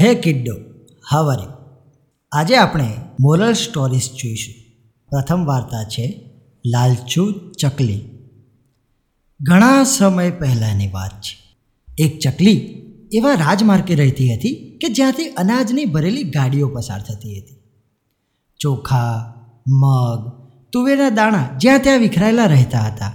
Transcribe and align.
હે 0.00 0.14
કિડ્ડો 0.14 0.54
હાવ 1.10 1.32
આજે 2.32 2.56
આપણે 2.56 2.96
મોરલ 3.20 3.52
સ્ટોરીઝ 3.52 4.02
જોઈશું. 4.02 4.54
પ્રથમ 5.10 5.44
વાર્તા 5.44 5.84
છે, 5.84 6.30
લાલચુ 6.66 7.32
ચકલી. 7.60 8.04
ઘણા 9.40 9.84
સમય 9.84 10.30
પહેલાંની 10.30 10.88
વાત 10.88 11.20
છે. 11.20 11.56
એક 11.98 12.18
ચકલી 12.18 12.56
એવા 13.12 13.34
રાજમાર્ગે 13.34 13.94
રહેતી 13.94 14.34
હતી 14.34 14.78
કે 14.80 14.88
જ્યાંથી 14.88 15.26
અનાજની 15.26 15.84
ભરેલી 15.84 16.22
ગાડીઓ 16.22 16.68
પસાર 16.68 17.00
થતી 17.00 17.38
હતી. 17.38 17.56
ચોખા, 18.60 19.34
મગ, 19.68 20.32
તુવેરના 20.72 21.08
દાણા 21.08 21.48
જ્યાં 21.56 21.78
ત્યાં 21.78 21.98
વિખરાયેલા 21.98 22.46
રહેતા 22.46 22.80
હતા. 22.80 23.12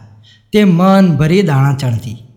તે 0.53 0.63
મન 0.63 1.17
ભરી 1.17 1.41
દાણા 1.41 1.75
ચણતી. 1.75 2.28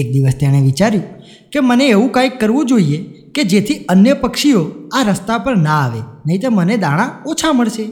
એક 0.00 0.12
દિવસ 0.12 0.36
તેણે 0.40 0.60
વિચાર્યું 0.60 1.06
કે 1.52 1.60
મને 1.60 1.86
એવું 1.86 2.10
કંઈક 2.12 2.40
કરવું 2.40 2.66
જોઈએ 2.66 2.98
કે 3.34 3.42
જેથી 3.42 3.78
અન્ય 3.84 4.14
પક્ષીઓ 4.14 4.62
આ 4.92 5.02
રસ્તા 5.10 5.38
પર 5.38 5.56
ના 5.56 5.78
આવે 5.84 6.00
નહીં 6.26 6.40
તો 6.40 6.50
મને 6.50 6.76
દાણા 6.76 7.10
ઓછા 7.26 7.52
મળશે. 7.52 7.86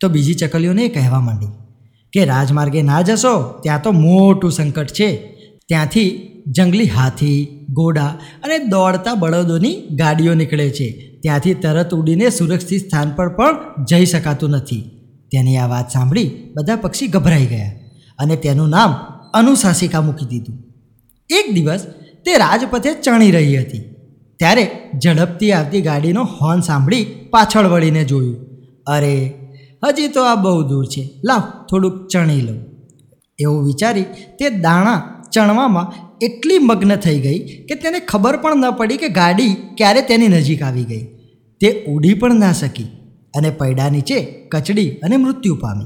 તો 0.00 0.08
બીજી 0.08 0.34
ચકલીઓને 0.34 0.88
કહેવા 0.88 1.20
માંડી 1.20 1.52
કે 2.12 2.24
રાજમાર્ગે 2.24 2.82
ના 2.82 3.02
જશો, 3.02 3.34
ત્યાં 3.62 3.82
તો 3.82 3.90
મોટું 3.92 4.52
સંકટ 4.52 4.86
છે. 4.86 5.08
ત્યાંથી 5.68 6.10
જંગલી 6.46 6.84
હાથી, 6.86 7.66
ઘોડા 7.72 8.10
અને 8.44 8.56
દોડતા 8.58 9.14
બળદોની 9.14 9.76
ગાડીઓ 9.90 10.34
નીકળે 10.34 10.70
છે. 10.70 10.88
ત્યાંથી 11.22 11.54
તરત 11.54 11.94
ઉડીને 11.94 12.26
સુરક્ષિત 12.30 12.82
સ્થાન 12.86 13.14
પર 13.16 13.28
પણ 13.28 13.84
જઈ 13.84 14.06
શકાતું 14.06 14.50
નથી. 14.50 14.82
તેની 15.32 15.56
આ 15.56 15.66
વાત 15.66 15.88
સાંભળી 15.90 16.28
બધા 16.56 16.76
પક્ષી 16.76 17.06
ગભરાઈ 17.06 17.46
ગયા 17.46 17.72
અને 18.18 18.36
તેનું 18.36 18.68
નામ 18.68 18.92
અનુશાસિકા 19.34 20.00
મૂકી 20.00 20.26
દીધું. 20.26 20.58
એક 21.32 21.54
દિવસ 21.54 21.86
તે 22.24 22.38
રાજપથે 22.38 22.94
ચણી 22.94 23.30
રહી 23.30 23.56
હતી. 23.56 23.78
ત્યારે 24.38 24.70
ઝડપથી 25.04 25.52
આવતી 25.52 25.80
ગાડીનો 25.80 26.24
હોર્ન 26.24 26.60
સાંભળી 26.60 27.06
પાછળ 27.30 27.66
વળીને 27.66 28.04
જોયું, 28.04 28.36
અરે, 28.86 29.32
હજી 29.84 30.08
તો 30.08 30.22
આ 30.22 30.34
બહુ 30.34 30.62
દૂર 30.62 30.86
છે. 30.86 31.10
લાવ, 31.24 31.40
થોડુંક 31.70 32.08
ચણી 32.08 32.40
લઉં. 32.40 32.64
એવું 33.38 33.64
વિચારી 33.64 34.02
તે 34.38 34.50
દાણા 34.50 35.22
ચણવામાં 35.34 35.92
એટલી 36.22 36.58
મગ્ન 36.58 36.96
થઈ 36.96 37.20
ગઈ 37.20 37.38
કે 37.38 37.74
તેને 37.74 38.00
ખબર 38.00 38.36
પણ 38.36 38.56
ન 38.56 38.70
પડી 38.70 38.96
કે 38.96 39.08
ગાડી 39.08 39.54
ક્યારે 39.76 40.02
તેની 40.02 40.28
નજીક 40.28 40.62
આવી 40.62 40.84
ગઈ. 40.84 41.04
તે 41.60 41.84
ઉડી 41.88 42.14
પણ 42.14 42.34
ના 42.34 42.52
શકી 42.52 42.84
અને 43.36 43.50
પૈડા 43.50 43.88
નીચે 43.88 44.20
કચડી 44.24 44.90
અને 44.90 45.16
મૃત્યુ 45.16 45.54
પામી. 45.54 45.84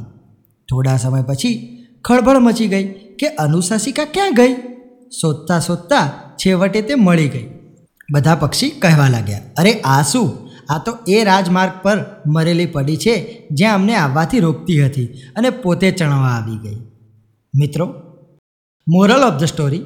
થોડા 0.70 0.96
સમય 0.96 1.22
પછી 1.22 1.78
ખળભળ 2.04 2.38
મચી 2.38 2.66
ગઈ 2.66 2.84
કે 2.88 3.26
અનુશાસિકા 3.26 4.04
ક્યાં 4.04 4.34
ગઈ? 4.34 4.75
શોધતા 5.10 5.60
શોધતા 5.60 6.10
છેવટે 6.36 6.82
તે 6.82 6.94
મળી 6.94 7.28
ગઈ. 7.28 7.50
બધા 8.12 8.34
પક્ષી 8.34 8.70
કહેવા 8.70 9.08
લાગ્યા, 9.08 9.40
અરે, 9.58 9.72
આ 9.72 10.02
શું? 10.02 10.46
આ 10.68 10.78
તો 10.78 10.98
એ 11.08 11.24
રાજમાર્ગ 11.24 11.72
પર 11.82 12.22
મરેલી 12.26 12.66
પડી 12.66 12.96
છે, 12.96 13.46
જ્યાં 13.50 13.74
અમને 13.74 13.94
આવવાથી 13.94 14.38
રોકતી 14.40 14.86
હતી 14.86 15.06
અને 15.06 15.50
પોતે 15.50 15.90
ચણવા 15.90 16.28
આવી 16.28 16.56
ગઈ. 16.56 16.76
મિત્રો, 17.58 17.86
મોરલ 18.88 19.24
ઓફ 19.24 19.40
ધ 19.40 19.44
સ્ટોરી, 19.44 19.82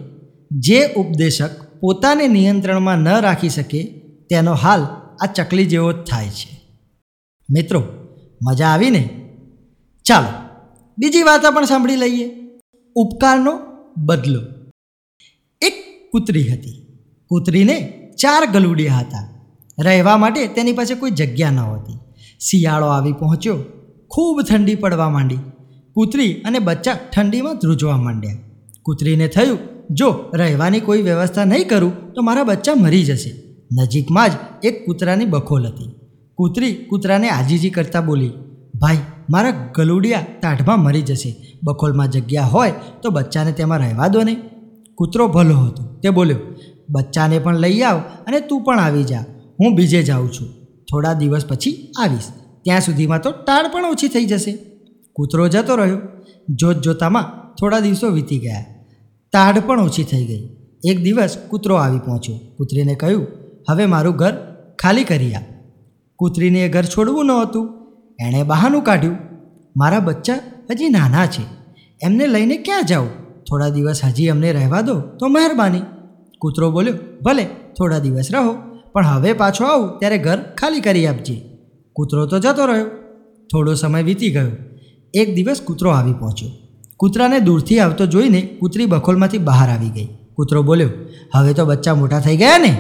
જે 0.50 0.92
ઉપદેશક 0.92 1.80
પોતાને 1.80 2.28
નિયંત્રણમાં 2.28 2.98
ન 2.98 3.08
રાખી 3.08 3.48
શકે, 3.48 3.82
તેનો 4.30 4.54
હાલ 4.54 4.82
આ 5.20 5.26
ચકલી 5.26 5.64
જેવો 5.64 5.92
જ 5.92 5.96
થાય 5.96 6.28
છે. 6.28 6.60
મિત્રો, 7.50 7.82
મજા 8.42 8.68
આવીને? 8.68 9.08
ચાલો, 10.04 10.28
બીજી 10.98 11.22
વાર્તા 11.22 11.50
પણ 11.50 11.64
સાંભળી 11.64 11.96
લઈએ. 11.96 12.30
ઉપકારનો 12.94 13.58
બદલો. 13.98 14.59
કૂતરી 16.10 16.48
હતી. 16.48 16.86
કૂતરીને 17.28 17.92
ચાર 18.20 18.46
ગલુડિયા 18.52 18.94
હતા. 18.94 19.28
રહેવા 19.78 20.16
માટે 20.16 20.46
તેની 20.46 20.72
પાસે 20.72 20.94
કોઈ 20.94 21.10
જગ્યા 21.10 21.50
ન 21.50 21.58
હતી. 21.58 21.98
શિયાળો 22.40 22.86
આવી 22.86 23.12
પહોંચ્યો. 23.12 23.58
ખૂબ 24.08 24.40
ઠંડી 24.50 24.74
પડવા 24.74 25.10
માંડી. 25.10 25.38
કૂતરી 25.94 26.34
અને 26.34 26.58
બચ્ચા 26.58 26.92
ઠંડીમાં 26.92 27.58
ધ્રુજવા 27.58 27.96
માંડ્યા. 27.96 28.36
કૂતરીને 28.82 29.28
થયું, 29.28 29.58
જો 29.90 30.14
રહેવાની 30.34 30.80
કોઈ 30.80 31.02
વ્યવસ્થા 31.02 31.44
નહીં 31.44 31.68
કરું, 31.68 32.12
તો 32.12 32.22
મારા 32.22 32.44
બચ્ચા 32.44 32.74
મરી 32.74 33.04
જશે. 33.04 33.32
નજીકમાં 33.72 34.28
જ 34.28 34.32
એક 34.62 34.86
કૂતરાની 34.86 35.24
બખોલ 35.24 35.66
હતી. 35.66 35.90
કૂતરી 36.34 36.72
કૂતરાને 36.72 37.28
આજીજી 37.28 37.70
કરતાં 37.70 38.06
બોલી, 38.06 38.32
ભાઈ, 38.80 38.98
મારા 39.30 39.72
ગલુડિયા 39.74 40.26
તાઢમાં 40.42 40.80
મરી 40.80 41.02
જશે. 41.02 41.58
બખોલમાં 41.62 42.08
જગ્યા 42.08 42.42
હોય 42.42 42.72
તો 43.02 43.10
બચ્ચાને 43.10 43.52
તેમાં 43.52 43.78
રહેવા 43.78 44.08
દો 44.08 44.22
ને. 44.22 44.36
કૂતરો 45.00 45.28
ભલો 45.28 45.56
હતો. 45.56 45.82
તે 46.02 46.10
બોલ્યો, 46.10 46.38
બચ્ચાને 46.90 47.38
પણ 47.38 47.56
લઈ 47.56 47.80
આવ 47.80 47.98
અને 47.98 48.40
તું 48.40 48.64
પણ 48.64 48.80
આવી 48.80 49.04
જા. 49.04 49.24
હું 49.60 49.74
બીજે 49.74 50.02
જાઉં 50.02 50.32
છું. 50.32 50.48
થોડા 50.90 51.12
દિવસ 51.12 51.46
પછી 51.46 51.92
આવીશ. 51.98 52.22
ત્યાં 52.62 52.80
સુધીમાં 52.80 53.22
તો 53.22 53.30
ટાળ 53.30 53.72
પણ 53.72 53.84
ઓછી 53.84 54.08
થઈ 54.08 54.24
જશે. 54.24 54.58
કૂતરો 55.12 55.48
જતો 55.48 55.76
રહ્યો. 55.76 55.98
જોત 56.48 56.76
જોતામાં 56.76 57.54
થોડા 57.54 57.80
દિવસો 57.80 58.08
વીતી 58.08 58.38
ગયા. 58.38 58.64
તાડ 59.32 59.58
પણ 59.58 59.80
ઓછી 59.80 60.04
થઈ 60.04 60.24
ગઈ. 60.24 60.48
એક 60.84 61.00
દિવસ 61.02 61.36
કૂતરો 61.48 61.74
આવી 61.74 61.98
પહોંચ્યો. 61.98 62.36
કૂતરીને 62.56 62.94
કહ્યું, 62.94 63.26
હવે 63.70 63.86
મારું 63.86 64.14
ઘર 64.14 64.34
ખાલી 64.82 65.04
કરી 65.04 65.34
આપ. 65.34 65.42
કૂતરીને 66.16 66.64
એ 66.64 66.68
ઘર 66.68 66.84
છોડવું 66.84 67.26
ન 67.26 67.30
હતું. 67.30 67.68
એણે 68.20 68.42
બહાનું 68.42 68.82
કાઢ્યું. 68.82 69.16
મારા 69.76 70.00
બચ્ચા 70.00 70.34
હજી 70.70 70.88
નાના 70.88 71.26
છે. 71.26 71.42
એમને 72.02 72.26
લઈને 72.26 72.56
ક્યાં 72.56 72.84
જાઉં? 72.84 73.29
થોડા 73.50 73.68
દિવસ 73.68 74.00
હજી 74.04 74.28
અમને 74.28 74.52
રહેવા 74.52 74.80
દો 74.80 74.96
તો 75.18 75.28
મહેરબાની. 75.28 75.82
કૂતરો 76.38 76.70
બોલ્યો, 76.70 76.94
ભલે, 77.22 77.44
થોડા 77.78 77.98
દિવસ 77.98 78.28
રહો, 78.32 78.52
પણ 78.92 79.06
હવે 79.06 79.32
પાછો 79.32 79.64
આવું, 79.64 79.98
ત્યારે 79.98 80.18
ઘર 80.18 80.38
ખાલી 80.58 80.80
કરી 80.80 81.06
આપજે. 81.06 81.36
કૂતરો 81.96 82.26
તો 82.26 82.38
જતો 82.38 82.66
રહ્યો. 82.66 82.86
થોડો 83.50 83.74
સમય 83.74 84.02
વીતી 84.02 84.30
ગયો. 84.30 84.52
એક 85.14 85.34
દિવસ 85.34 85.60
કૂતરો 85.60 85.90
આવી 85.90 86.12
પહોંચ્યો. 86.12 86.50
કૂતરાને 86.96 87.38
દૂરથી 87.40 87.78
આવતો 87.78 88.06
જોઈને 88.06 88.40
કૂતરી 88.60 88.86
બખોલમાંથી 88.86 89.38
બહાર 89.38 89.68
આવી 89.68 89.88
ગઈ. 89.88 90.08
કૂતરો 90.36 90.62
બોલ્યો, 90.62 90.90
હવે 91.34 91.52
તો 91.52 91.64
બચ્ચા 91.64 91.94
મોટા 91.94 92.20
થઈ 92.20 92.36
ગયા 92.36 92.58
ને? 92.58 92.72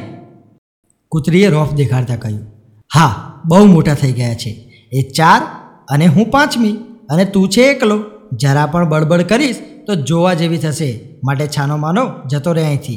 કૂતરીએ 1.12 1.48
રોફ 1.48 1.72
દેખાડતા 1.74 2.16
કહ્યું, 2.16 2.46
હા, 2.94 3.10
બહુ 3.44 3.64
મોટા 3.66 3.94
થઈ 3.94 4.12
ગયા 4.12 4.34
છે. 4.34 4.50
એ 4.92 5.02
ચાર 5.10 5.40
અને 5.88 6.06
હું 6.06 6.30
પાંચમી 6.30 6.72
અને 7.10 7.24
તું 7.24 7.48
છે 7.48 7.62
એકલો. 7.62 7.98
જરા 8.32 8.66
પણ 8.66 8.88
બળબડ 8.88 9.22
કરીશ 9.22 9.56
તો 9.86 9.94
જોવા 9.94 10.34
જેવી 10.34 10.58
થશે. 10.58 11.20
માટે 11.24 11.46
છાનો 11.46 11.76
માનો 11.76 12.10
જતો 12.30 12.52
રહે 12.52 12.64
અહીંથી. 12.64 12.96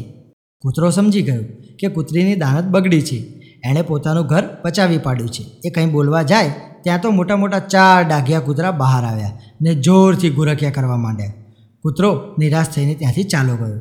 કૂતરો 0.61 0.89
સમજી 0.89 1.21
ગયો 1.21 1.43
કે 1.79 1.87
કૂતરીની 1.87 2.35
દાનત 2.35 2.63
બગડી 2.63 3.01
છે. 3.01 3.17
એણે 3.65 3.81
પોતાનું 3.81 4.25
ઘર 4.25 4.43
પચાવી 4.61 4.97
પાડ્યું 4.97 5.29
છે. 5.29 5.45
એ 5.65 5.69
કંઈ 5.69 5.85
બોલવા 5.85 6.21
જાય 6.21 6.51
ત્યાં 6.83 7.01
તો 7.01 7.11
મોટા 7.11 7.35
મોટા 7.35 7.59
ચાર 7.59 8.03
ડાઘિયા 8.03 8.39
કૂતરા 8.39 8.71
બહાર 8.71 9.05
આવ્યા 9.05 9.39
ને 9.61 9.75
જોરથી 9.75 10.29
ગુરખ્યા 10.29 10.71
કરવા 10.71 10.97
માંડ્યા. 10.97 11.33
કૂતરો 11.81 12.35
નિરાશ 12.39 12.67
થઈને 12.67 12.95
ત્યાંથી 12.95 13.23
ચાલો 13.23 13.55
ગયો. 13.55 13.79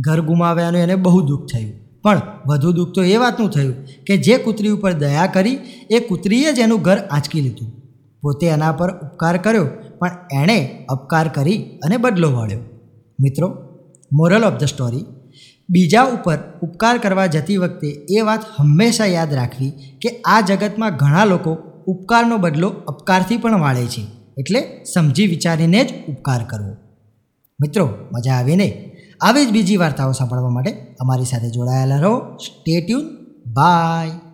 ઘર 0.00 0.20
ગુમાવ્યાનું 0.20 0.80
એને 0.80 0.94
બહુ 0.94 1.20
દુઃખ 1.20 1.46
થયું. 1.52 1.72
પણ 2.02 2.22
વધુ 2.46 2.72
દુઃખ 2.72 2.94
તો 2.94 3.02
એ 3.02 3.16
વાતનું 3.16 3.50
થયું 3.50 3.74
કે 4.06 4.16
જે 4.16 4.38
કૂતરી 4.38 4.68
ઉપર 4.68 4.92
દયા 4.92 5.26
કરી, 5.26 5.58
એ 5.90 5.98
કૂતરીએ 5.98 6.52
જ 6.52 6.58
એનું 6.58 6.82
ઘર 6.82 6.98
આંચકી 6.98 7.40
લીધું. 7.40 7.72
પોતે 8.22 8.46
એના 8.46 8.72
પર 8.72 8.90
ઉપકાર 8.90 9.36
કર્યો 9.36 9.66
પણ 9.98 10.16
એણે 10.32 10.58
અપકાર 10.88 11.28
કરી 11.28 11.58
અને 11.84 11.96
બદલો 11.96 12.32
વાળ્યો. 12.32 12.62
મિત્રો 13.18 13.48
મોરલ 14.12 14.44
ઓફ 14.44 14.58
ધ 14.60 14.64
સ્ટોરી 14.64 15.04
બીજા 15.70 16.04
ઉપર 16.06 16.38
ઉપકાર 16.62 16.98
કરવા 16.98 17.26
જતી 17.26 17.56
વખતે 17.56 17.88
એ 18.10 18.20
વાત 18.20 18.44
હંમેશા 18.56 19.06
યાદ 19.06 19.34
રાખવી 19.34 19.72
કે 20.00 20.08
આ 20.26 20.40
જગતમાં 20.40 20.96
ઘણા 20.96 21.24
લોકો 21.24 21.56
ઉપકારનો 21.86 22.36
બદલો 22.36 22.68
અપકારથી 22.88 23.36
પણ 23.36 23.60
વાળે 23.60 23.86
છે, 23.86 24.02
એટલે 24.38 24.60
સમજી 24.84 25.26
વિચારીને 25.26 25.80
જ 25.84 25.90
ઉપકાર 26.08 26.42
કરવો. 26.44 26.72
મિત્રો, 27.58 27.86
મજા 28.12 28.34
આવીને 28.34 28.68
આવી 29.20 29.46
જ 29.46 29.50
બીજી 29.50 29.76
વાર્તાઓ 29.76 30.12
સાંભળવા 30.12 30.50
માટે 30.50 30.72
અમારી 31.00 31.24
સાથે 31.24 31.50
જોડાયેલા 31.50 31.96
રહો. 31.96 32.14
Stay 32.36 32.74
tune 32.80 33.06
by 33.52 34.27